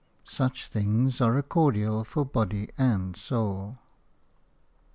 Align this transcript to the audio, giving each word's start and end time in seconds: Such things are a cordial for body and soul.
Such 0.25 0.65
things 0.67 1.21
are 1.21 1.37
a 1.37 1.43
cordial 1.43 2.03
for 2.03 2.25
body 2.25 2.71
and 2.75 3.15
soul. 3.15 3.77